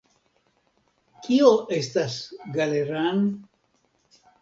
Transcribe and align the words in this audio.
Kio 1.27 1.53
estas 1.79 2.17
Galeran? 2.59 3.25